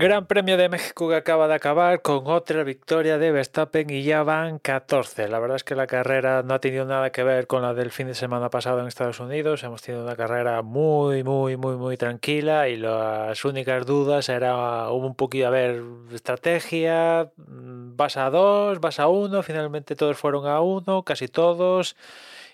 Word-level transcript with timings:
Gran 0.00 0.24
Premio 0.24 0.56
de 0.56 0.70
México 0.70 1.10
que 1.10 1.14
acaba 1.14 1.46
de 1.46 1.52
acabar 1.52 2.00
con 2.00 2.26
otra 2.26 2.64
victoria 2.64 3.18
de 3.18 3.32
Verstappen 3.32 3.90
y 3.90 4.02
ya 4.02 4.22
van 4.22 4.58
14. 4.58 5.28
La 5.28 5.38
verdad 5.40 5.56
es 5.56 5.62
que 5.62 5.74
la 5.74 5.86
carrera 5.86 6.42
no 6.42 6.54
ha 6.54 6.58
tenido 6.58 6.86
nada 6.86 7.12
que 7.12 7.22
ver 7.22 7.46
con 7.46 7.60
la 7.60 7.74
del 7.74 7.90
fin 7.90 8.06
de 8.06 8.14
semana 8.14 8.48
pasado 8.48 8.80
en 8.80 8.86
Estados 8.86 9.20
Unidos. 9.20 9.62
Hemos 9.62 9.82
tenido 9.82 10.02
una 10.02 10.16
carrera 10.16 10.62
muy, 10.62 11.22
muy, 11.22 11.58
muy, 11.58 11.76
muy 11.76 11.98
tranquila 11.98 12.70
y 12.70 12.78
las 12.78 13.44
únicas 13.44 13.84
dudas 13.84 14.30
era 14.30 14.90
un 14.90 15.14
poquito 15.14 15.48
a 15.48 15.50
ver 15.50 15.82
estrategia, 16.14 17.30
mm, 17.36 17.94
vas 17.94 18.16
a 18.16 18.30
dos, 18.30 18.80
vas 18.80 19.00
a 19.00 19.08
uno, 19.08 19.42
finalmente 19.42 19.96
todos 19.96 20.16
fueron 20.16 20.46
a 20.46 20.62
uno, 20.62 21.02
casi 21.02 21.28
todos 21.28 21.94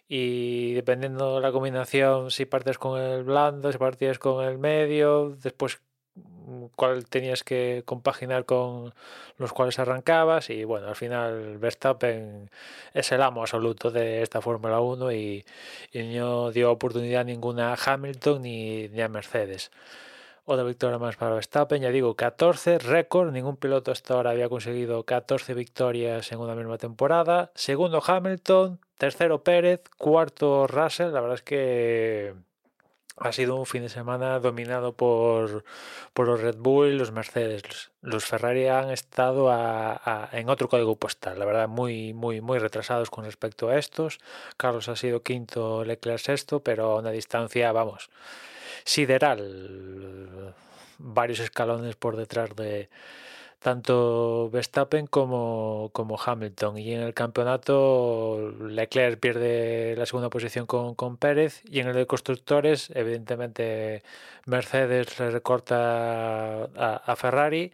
y 0.09 0.75
dependiendo 0.75 1.37
de 1.37 1.43
la 1.43 1.53
combinación, 1.53 2.33
si 2.33 2.45
partes 2.45 2.77
con 2.77 3.01
el 3.01 3.23
blando, 3.23 3.71
si 3.71 3.79
partes 3.79 4.19
con 4.19 4.45
el 4.45 4.59
medio, 4.59 5.37
después 5.41 5.81
cuál 6.75 7.07
tenías 7.07 7.45
que 7.45 7.83
compaginar 7.85 8.45
con 8.45 8.95
los 9.39 9.53
cuales 9.53 9.79
arrancabas 9.79 10.51
y 10.51 10.65
bueno, 10.65 10.89
al 10.89 10.97
final 10.97 11.59
Verstappen 11.59 12.51
es 12.95 13.13
el 13.13 13.23
amo 13.23 13.43
absoluto 13.43 13.91
de 13.91 14.23
esta 14.23 14.41
Fórmula 14.41 14.81
1 14.81 15.13
y, 15.13 15.45
no 15.95 16.51
dio 16.51 16.71
oportunidad 16.71 17.25
ninguna 17.25 17.73
a 17.73 17.77
Hamilton 17.77 18.43
ni, 18.43 18.89
ni 18.89 19.01
a 19.01 19.09
Mercedes. 19.09 19.71
Otra 20.49 20.63
victoria 20.65 20.99
más 20.99 21.17
para 21.17 21.35
Verstappen, 21.35 21.83
ya 21.83 21.91
digo, 21.91 22.15
14, 22.15 22.79
récord, 22.79 23.33
ningún 23.33 23.57
piloto 23.57 23.91
hasta 23.91 24.15
ahora 24.15 24.31
había 24.31 24.49
conseguido 24.49 25.03
14 25.03 25.55
victorias 25.55 26.31
en 26.31 26.39
una 26.39 26.55
misma 26.55 26.79
temporada. 26.79 27.51
Segundo 27.57 28.01
Hamilton, 28.07 28.79
tercero 28.97 29.43
Pérez, 29.43 29.83
cuarto 29.99 30.69
Russell, 30.69 31.13
la 31.13 31.21
verdad 31.21 31.35
es 31.35 31.43
que 31.43 32.46
ha 33.17 33.33
sido 33.33 33.57
un 33.57 33.67
fin 33.67 33.83
de 33.83 33.89
semana 33.89 34.39
dominado 34.41 34.93
por, 34.93 35.65
por 36.13 36.27
los 36.27 36.41
Red 36.41 36.57
Bull 36.59 36.99
los 36.99 37.13
Mercedes. 37.13 37.91
Los, 38.03 38.25
Ferrari 38.25 38.69
han 38.69 38.91
estado 38.91 39.51
en 40.33 40.49
otro 40.49 40.69
código 40.69 40.97
postal, 40.97 41.39
la 41.39 41.45
verdad, 41.45 41.69
muy, 41.69 42.13
muy, 42.13 42.41
muy 42.41 42.59
retrasados 42.59 43.11
con 43.11 43.25
respecto 43.25 43.69
a 43.69 43.79
estos. 43.79 44.19
Carlos 44.57 44.89
ha 44.89 44.97
sido 44.97 45.23
quinto, 45.23 45.85
Leclerc 45.85 46.19
sexto, 46.19 46.61
pero 46.61 46.93
a 46.93 46.99
una 46.99 47.11
distancia, 47.11 47.73
vamos, 47.73 48.11
sideral. 48.85 50.55
Varios 50.99 51.41
escalones 51.41 51.97
por 51.97 52.17
detrás 52.17 52.55
de, 52.57 52.89
tanto 53.59 54.51
Verstappen 54.51 55.07
como, 55.07 55.91
como 55.93 56.19
Hamilton. 56.25 56.79
Y 56.79 56.93
en 56.93 57.01
el 57.03 57.15
campeonato 57.15 58.53
Leclerc 58.61 59.19
pierde 59.21 59.95
la 59.97 60.07
segunda 60.07 60.31
posición 60.31 60.67
con, 60.67 60.95
con 60.95 61.17
Pérez 61.17 61.63
y 61.65 61.81
en 61.81 61.89
el 61.89 61.95
de 61.95 62.07
constructores 62.07 62.91
evidentemente 62.95 64.03
Mercedes 64.47 65.19
le 65.19 65.31
recorta 65.31 66.65
a, 66.65 67.03
a 67.05 67.17
Ferrari 67.17 67.73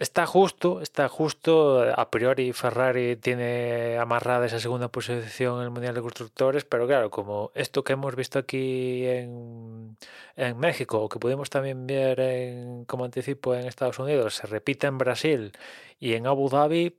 Está 0.00 0.26
justo, 0.26 0.80
está 0.80 1.08
justo. 1.08 1.82
A 1.82 2.08
priori 2.08 2.52
Ferrari 2.52 3.16
tiene 3.16 3.98
amarrada 3.98 4.46
esa 4.46 4.60
segunda 4.60 4.88
posición 4.88 5.58
en 5.58 5.64
el 5.64 5.70
Mundial 5.70 5.94
de 5.96 6.00
Constructores, 6.02 6.64
pero 6.64 6.86
claro, 6.86 7.10
como 7.10 7.50
esto 7.54 7.82
que 7.82 7.94
hemos 7.94 8.14
visto 8.14 8.38
aquí 8.38 9.04
en, 9.06 9.96
en 10.36 10.56
México, 10.58 11.00
o 11.02 11.08
que 11.08 11.18
pudimos 11.18 11.50
también 11.50 11.84
ver 11.88 12.20
en, 12.20 12.84
como 12.84 13.04
anticipo 13.06 13.56
en 13.56 13.66
Estados 13.66 13.98
Unidos, 13.98 14.36
se 14.36 14.46
repite 14.46 14.86
en 14.86 14.98
Brasil 14.98 15.52
y 15.98 16.14
en 16.14 16.28
Abu 16.28 16.48
Dhabi, 16.48 16.94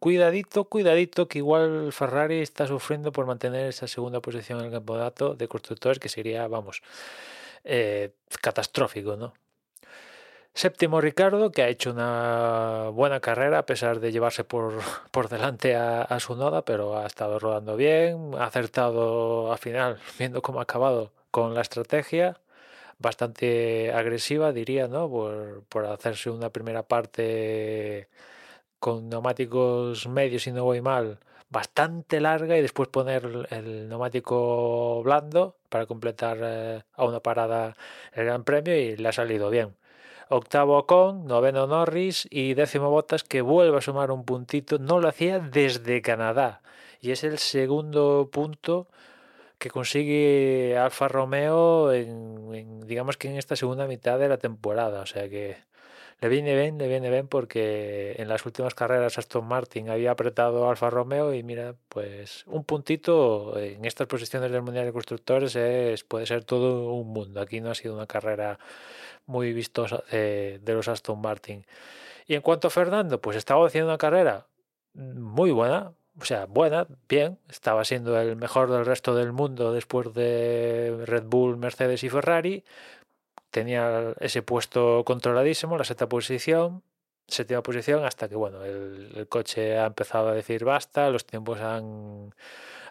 cuidadito, 0.00 0.64
cuidadito, 0.64 1.28
que 1.28 1.38
igual 1.38 1.92
Ferrari 1.92 2.40
está 2.40 2.66
sufriendo 2.66 3.12
por 3.12 3.26
mantener 3.26 3.66
esa 3.66 3.86
segunda 3.88 4.20
posición 4.20 4.60
en 4.60 4.66
el 4.66 4.72
campeonato 4.72 5.34
de 5.34 5.48
constructores, 5.48 5.98
que 5.98 6.08
sería, 6.08 6.48
vamos, 6.48 6.82
eh, 7.64 8.12
catastrófico, 8.40 9.16
¿no? 9.16 9.34
Séptimo 10.58 11.00
Ricardo, 11.00 11.52
que 11.52 11.62
ha 11.62 11.68
hecho 11.68 11.92
una 11.92 12.88
buena 12.92 13.20
carrera 13.20 13.60
a 13.60 13.64
pesar 13.64 14.00
de 14.00 14.10
llevarse 14.10 14.42
por, 14.42 14.80
por 15.12 15.28
delante 15.28 15.76
a, 15.76 16.18
su 16.18 16.34
noda, 16.34 16.64
pero 16.64 16.98
ha 16.98 17.06
estado 17.06 17.38
rodando 17.38 17.76
bien, 17.76 18.32
ha 18.36 18.46
acertado 18.46 19.52
al 19.52 19.58
final, 19.58 20.00
viendo 20.18 20.42
cómo 20.42 20.58
ha 20.58 20.64
acabado 20.64 21.12
con 21.30 21.54
la 21.54 21.60
estrategia, 21.60 22.40
bastante 22.98 23.92
agresiva, 23.92 24.52
diría, 24.52 24.88
¿no? 24.88 25.08
Por, 25.08 25.62
por 25.68 25.86
hacerse 25.86 26.28
una 26.28 26.50
primera 26.50 26.82
parte 26.82 28.08
con 28.80 29.08
neumáticos 29.08 30.08
medios, 30.08 30.48
y 30.48 30.52
no 30.52 30.64
voy 30.64 30.80
mal, 30.80 31.20
bastante 31.50 32.20
larga 32.20 32.58
y 32.58 32.62
después 32.62 32.88
poner 32.88 33.46
el 33.50 33.88
neumático 33.88 35.02
blando 35.04 35.56
para 35.68 35.86
completar 35.86 36.38
eh, 36.42 36.82
a 36.94 37.04
una 37.04 37.20
parada 37.20 37.76
el 38.12 38.24
Gran 38.24 38.42
Premio 38.44 38.76
y 38.76 38.96
le 38.96 39.08
ha 39.08 39.12
salido 39.12 39.50
bien 39.50 39.76
octavo 40.28 40.86
con, 40.86 41.26
noveno 41.26 41.66
Norris 41.66 42.26
y 42.30 42.54
décimo 42.54 42.90
Bottas 42.90 43.24
que 43.24 43.40
vuelve 43.40 43.78
a 43.78 43.80
sumar 43.80 44.10
un 44.10 44.24
puntito. 44.24 44.78
No 44.78 45.00
lo 45.00 45.08
hacía 45.08 45.38
desde 45.38 46.02
Canadá 46.02 46.62
y 47.00 47.10
es 47.12 47.24
el 47.24 47.38
segundo 47.38 48.28
punto 48.32 48.88
que 49.58 49.70
consigue 49.70 50.76
Alfa 50.78 51.08
Romeo 51.08 51.92
en, 51.92 52.86
digamos 52.86 53.16
que 53.16 53.28
en 53.28 53.36
esta 53.36 53.56
segunda 53.56 53.86
mitad 53.86 54.18
de 54.18 54.28
la 54.28 54.38
temporada. 54.38 55.00
O 55.00 55.06
sea 55.06 55.28
que 55.28 55.56
le 56.20 56.28
viene 56.28 56.54
bien, 56.56 56.78
le 56.78 56.88
viene 56.88 57.10
bien 57.10 57.28
porque 57.28 58.16
en 58.18 58.28
las 58.28 58.44
últimas 58.44 58.74
carreras 58.74 59.18
Aston 59.18 59.46
Martin 59.46 59.88
había 59.88 60.10
apretado 60.10 60.68
Alfa 60.68 60.90
Romeo 60.90 61.32
y 61.32 61.44
mira, 61.44 61.76
pues 61.88 62.44
un 62.46 62.64
puntito 62.64 63.56
en 63.58 63.84
estas 63.84 64.08
posiciones 64.08 64.50
del 64.50 64.62
Mundial 64.62 64.86
de 64.86 64.92
Constructores 64.92 65.54
es, 65.54 66.02
puede 66.02 66.26
ser 66.26 66.44
todo 66.44 66.92
un 66.92 67.12
mundo. 67.12 67.40
Aquí 67.40 67.60
no 67.60 67.70
ha 67.70 67.74
sido 67.76 67.94
una 67.94 68.06
carrera 68.06 68.58
muy 69.26 69.52
vistosa 69.52 70.02
de, 70.10 70.60
los 70.66 70.88
Aston 70.88 71.20
Martin. 71.20 71.64
Y 72.26 72.34
en 72.34 72.42
cuanto 72.42 72.68
a 72.68 72.70
Fernando, 72.70 73.20
pues 73.20 73.36
estaba 73.36 73.66
haciendo 73.66 73.90
una 73.90 73.98
carrera 73.98 74.46
muy 74.94 75.52
buena, 75.52 75.92
o 76.20 76.24
sea, 76.24 76.46
buena, 76.46 76.88
bien, 77.08 77.38
estaba 77.48 77.84
siendo 77.84 78.20
el 78.20 78.34
mejor 78.34 78.70
del 78.72 78.84
resto 78.84 79.14
del 79.14 79.32
mundo 79.32 79.72
después 79.72 80.12
de 80.14 81.04
Red 81.06 81.24
Bull, 81.26 81.56
Mercedes 81.58 82.02
y 82.02 82.08
Ferrari. 82.08 82.64
Tenía 83.50 84.14
ese 84.20 84.42
puesto 84.42 85.04
controladísimo, 85.04 85.78
la 85.78 85.84
sexta 85.84 86.08
posición, 86.08 86.82
séptima 87.26 87.62
posición, 87.62 88.04
hasta 88.04 88.28
que 88.28 88.36
bueno, 88.36 88.64
el 88.64 89.26
coche 89.28 89.78
ha 89.78 89.86
empezado 89.86 90.28
a 90.28 90.34
decir 90.34 90.64
basta, 90.64 91.10
los 91.10 91.26
tiempos 91.26 91.60
han 91.60 92.34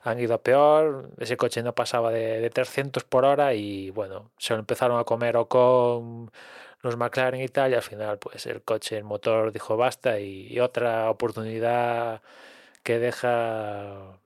han 0.04 0.20
ido 0.20 0.36
a 0.36 0.42
peor, 0.42 1.10
ese 1.20 1.38
coche 1.38 1.64
no 1.64 1.74
pasaba 1.76 2.12
de, 2.12 2.50
300 2.50 3.04
por 3.04 3.26
hora 3.26 3.54
y 3.54 3.90
bueno, 3.92 4.32
se 4.38 4.54
lo 4.54 4.60
empezaron 4.60 5.00
a 5.00 5.04
comer 5.04 5.38
o 5.38 5.48
con 5.48 6.32
los 6.82 6.98
McLaren 6.98 7.42
y 7.42 7.48
tal 7.50 7.72
y 7.72 7.76
al 7.76 7.82
final 7.82 8.18
pues 8.20 8.46
el 8.46 8.62
coche, 8.64 8.98
el 8.98 9.04
motor 9.04 9.52
dijo 9.52 9.78
basta 9.78 10.20
y, 10.20 10.60
otra 10.60 11.10
oportunidad 11.10 12.22
que 12.84 13.00
deja 13.00 14.20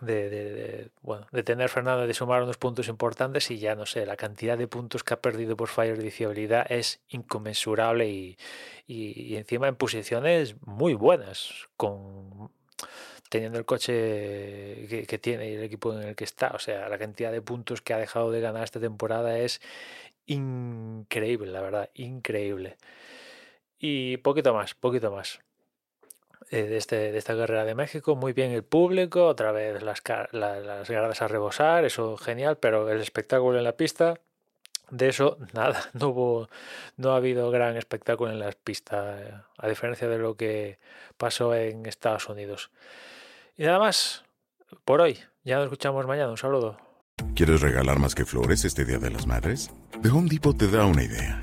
de, 0.00 0.90
bueno, 1.02 1.26
de 1.32 1.42
tener 1.42 1.68
Fernando 1.68 2.06
de 2.06 2.14
sumar 2.14 2.42
unos 2.42 2.56
puntos 2.56 2.88
importantes 2.88 3.50
y 3.50 3.58
ya 3.58 3.74
no 3.74 3.86
sé, 3.86 4.06
la 4.06 4.16
cantidad 4.16 4.58
de 4.58 4.68
puntos 4.68 5.04
que 5.04 5.14
ha 5.14 5.20
perdido 5.20 5.56
por 5.56 5.68
fallo 5.68 5.96
de 5.96 6.10
fiabilidad 6.10 6.70
es 6.70 7.00
inconmensurable 7.08 8.08
y, 8.08 8.36
y 8.86 9.36
encima 9.36 9.68
en 9.68 9.76
posiciones 9.76 10.56
muy 10.62 10.94
buenas, 10.94 11.68
con 11.76 12.50
teniendo 13.34 13.58
el 13.58 13.64
coche 13.64 14.86
que, 15.08 15.18
tiene 15.20 15.50
y 15.50 15.54
el 15.54 15.64
equipo 15.64 15.92
en 15.92 16.08
el 16.08 16.14
que 16.14 16.22
está. 16.22 16.52
O 16.54 16.60
sea, 16.60 16.88
la 16.88 16.98
cantidad 16.98 17.32
de 17.32 17.42
puntos 17.42 17.82
que 17.82 17.92
ha 17.92 17.98
dejado 17.98 18.30
de 18.30 18.40
ganar 18.40 18.62
esta 18.62 18.78
temporada 18.78 19.38
es 19.38 19.60
increíble, 20.26 21.50
la 21.50 21.60
verdad, 21.60 21.90
increíble. 21.94 22.76
Y 23.78 24.18
poquito 24.18 24.54
más, 24.54 24.74
poquito 24.74 25.10
más. 25.10 25.40
Eh, 26.50 26.64
de, 26.64 26.76
este, 26.76 27.10
de 27.10 27.18
esta 27.18 27.36
carrera 27.36 27.64
de 27.64 27.74
México, 27.74 28.16
muy 28.16 28.32
bien 28.32 28.52
el 28.52 28.62
público, 28.62 29.26
otra 29.26 29.50
vez 29.50 29.82
las, 29.82 30.02
las 30.32 30.88
gradas 30.88 31.22
a 31.22 31.28
rebosar, 31.28 31.84
eso 31.84 32.16
genial, 32.16 32.58
pero 32.58 32.90
el 32.90 33.00
espectáculo 33.00 33.58
en 33.58 33.64
la 33.64 33.76
pista 33.76 34.20
de 34.90 35.08
eso, 35.08 35.38
nada, 35.52 35.90
no 35.94 36.08
hubo, 36.08 36.48
no 36.96 37.12
ha 37.12 37.16
habido 37.16 37.50
gran 37.50 37.76
espectáculo 37.76 38.30
en 38.30 38.38
las 38.38 38.54
pistas, 38.54 39.20
a 39.56 39.68
diferencia 39.68 40.08
de 40.08 40.18
lo 40.18 40.36
que 40.36 40.78
pasó 41.16 41.54
en 41.54 41.86
Estados 41.86 42.28
Unidos. 42.28 42.70
Y 43.56 43.64
nada 43.64 43.78
más 43.78 44.24
por 44.84 45.00
hoy. 45.00 45.18
Ya 45.44 45.56
nos 45.56 45.64
escuchamos 45.64 46.06
mañana. 46.06 46.30
Un 46.30 46.38
saludo. 46.38 46.78
¿Quieres 47.34 47.60
regalar 47.60 47.98
más 47.98 48.14
que 48.14 48.24
flores 48.24 48.64
este 48.64 48.84
Día 48.84 48.98
de 48.98 49.10
las 49.10 49.26
Madres? 49.26 49.70
The 50.02 50.08
Home 50.08 50.28
Depot 50.28 50.56
te 50.56 50.68
da 50.68 50.86
una 50.86 51.02
idea. 51.02 51.42